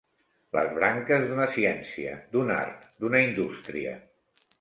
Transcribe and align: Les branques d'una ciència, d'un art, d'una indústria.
Les 0.55 0.69
branques 0.77 1.19
d'una 1.31 1.45
ciència, 1.57 2.13
d'un 2.37 2.49
art, 2.55 2.89
d'una 3.05 3.21
indústria. 3.27 3.93